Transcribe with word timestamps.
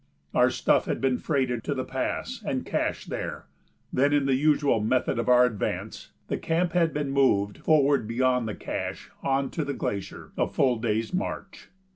Our 0.33 0.49
stuff 0.49 0.85
had 0.85 0.99
been 0.99 1.19
freighted 1.19 1.63
to 1.65 1.75
the 1.75 1.83
pass 1.85 2.41
and 2.43 2.65
cached 2.65 3.11
there; 3.11 3.45
then, 3.93 4.13
in 4.13 4.25
the 4.25 4.33
usual 4.33 4.79
method 4.81 5.19
of 5.19 5.29
our 5.29 5.45
advance, 5.45 6.09
the 6.27 6.39
camp 6.39 6.71
had 6.73 6.91
been 6.91 7.11
moved 7.11 7.59
forward 7.59 8.07
beyond 8.07 8.47
the 8.47 8.55
cache 8.55 9.11
on 9.21 9.51
to 9.51 9.63
the 9.63 9.75
glacier, 9.75 10.31
a 10.39 10.47
full 10.47 10.77
day's 10.77 11.13
march. 11.13 11.69